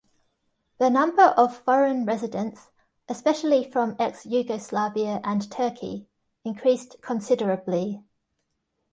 The 0.79 0.89
number 0.89 1.21
of 1.21 1.55
foreign 1.57 2.05
residents, 2.07 2.71
especially 3.07 3.63
from 3.69 3.95
ex-Yugoslavia 3.99 5.21
and 5.23 5.47
Turkey 5.51 6.07
increased 6.43 6.95
considerably. 7.03 8.03